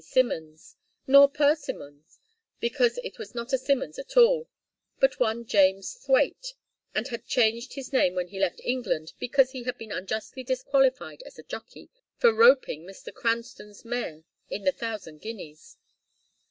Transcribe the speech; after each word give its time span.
Simmons, 0.03 0.77
nor 1.05 1.29
Persimmons, 1.29 2.17
because 2.59 2.95
he 3.03 3.13
was 3.19 3.35
not 3.35 3.53
a 3.53 3.57
Simmons 3.59 3.99
at 3.99 4.17
all, 4.17 4.49
but 4.99 5.19
one 5.19 5.45
James 5.45 5.93
Thwaite, 5.93 6.55
and 6.95 7.07
had 7.09 7.27
changed 7.27 7.73
his 7.73 7.93
name 7.93 8.15
when 8.15 8.29
he 8.29 8.39
left 8.39 8.59
England, 8.63 9.13
because 9.19 9.51
he 9.51 9.61
had 9.61 9.77
been 9.77 9.91
unjustly 9.91 10.43
disqualified 10.43 11.21
as 11.21 11.37
a 11.37 11.43
jockey, 11.43 11.91
for 12.17 12.33
roping 12.33 12.83
Mr. 12.83 13.13
Cranstoun's 13.13 13.85
mare 13.85 14.23
in 14.49 14.63
the 14.63 14.71
Thousand 14.71 15.19
Guineas. 15.21 15.77